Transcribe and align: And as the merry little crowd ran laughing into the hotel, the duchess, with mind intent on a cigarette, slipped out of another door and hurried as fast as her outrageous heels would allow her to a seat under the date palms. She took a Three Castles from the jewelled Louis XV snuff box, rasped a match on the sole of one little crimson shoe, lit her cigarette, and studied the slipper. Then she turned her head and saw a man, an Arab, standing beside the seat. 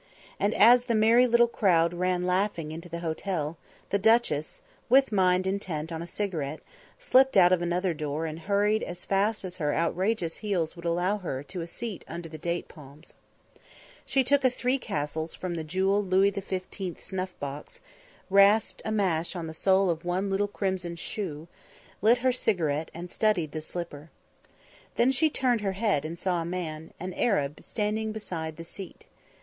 And 0.39 0.55
as 0.55 0.85
the 0.85 0.95
merry 0.95 1.27
little 1.27 1.47
crowd 1.47 1.93
ran 1.93 2.25
laughing 2.25 2.71
into 2.71 2.89
the 2.89 3.01
hotel, 3.01 3.59
the 3.91 3.99
duchess, 3.99 4.63
with 4.89 5.11
mind 5.11 5.45
intent 5.45 5.91
on 5.91 6.01
a 6.01 6.07
cigarette, 6.07 6.61
slipped 6.97 7.37
out 7.37 7.51
of 7.51 7.61
another 7.61 7.93
door 7.93 8.25
and 8.25 8.39
hurried 8.39 8.81
as 8.81 9.05
fast 9.05 9.45
as 9.45 9.57
her 9.57 9.75
outrageous 9.75 10.37
heels 10.37 10.75
would 10.75 10.85
allow 10.85 11.19
her 11.19 11.43
to 11.43 11.61
a 11.61 11.67
seat 11.67 12.03
under 12.07 12.27
the 12.27 12.39
date 12.39 12.67
palms. 12.67 13.13
She 14.03 14.23
took 14.23 14.43
a 14.43 14.49
Three 14.49 14.79
Castles 14.79 15.35
from 15.35 15.53
the 15.53 15.63
jewelled 15.63 16.09
Louis 16.09 16.31
XV 16.31 16.99
snuff 16.99 17.39
box, 17.39 17.79
rasped 18.27 18.81
a 18.83 18.91
match 18.91 19.35
on 19.35 19.45
the 19.45 19.53
sole 19.53 19.91
of 19.91 20.03
one 20.03 20.31
little 20.31 20.47
crimson 20.47 20.95
shoe, 20.95 21.47
lit 22.01 22.17
her 22.25 22.31
cigarette, 22.31 22.89
and 22.95 23.07
studied 23.07 23.51
the 23.51 23.61
slipper. 23.61 24.09
Then 24.95 25.11
she 25.11 25.29
turned 25.29 25.61
her 25.61 25.73
head 25.73 26.05
and 26.05 26.17
saw 26.17 26.41
a 26.41 26.45
man, 26.45 26.91
an 26.99 27.13
Arab, 27.13 27.63
standing 27.63 28.11
beside 28.11 28.57
the 28.57 28.63
seat. 28.63 29.05